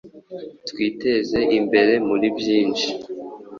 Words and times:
twiteze 0.69 1.39
imbere 1.59 1.93
muri 2.07 2.27
byinshi. 2.37 2.89